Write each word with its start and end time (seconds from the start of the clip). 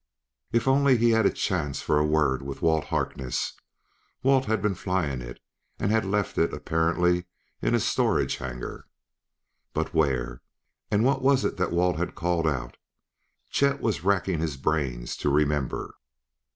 If 0.51 0.67
only 0.67 0.97
he 0.97 1.11
had 1.11 1.25
had 1.25 1.25
a 1.27 1.37
chance 1.37 1.79
for 1.83 1.99
a 1.99 2.03
word 2.03 2.41
with 2.41 2.63
Walt 2.63 2.85
Harkness: 2.85 3.53
Walt 4.23 4.45
had 4.45 4.59
been 4.59 4.73
flying 4.73 5.21
it; 5.21 5.39
he 5.77 5.89
had 5.89 6.05
left 6.05 6.39
it 6.39 6.55
apparently 6.55 7.25
in 7.61 7.75
a 7.75 7.79
storage 7.79 8.37
hangar. 8.37 8.87
But 9.75 9.93
where? 9.93 10.41
And 10.89 11.03
what 11.05 11.21
was 11.21 11.45
it 11.45 11.57
that 11.57 11.71
Walt 11.71 11.97
had 11.97 12.15
called 12.15 12.47
out? 12.47 12.77
Chet 13.51 13.79
was 13.79 14.03
racking 14.03 14.39
his 14.39 14.57
brains 14.57 15.15
to 15.17 15.29
remember. 15.29 15.93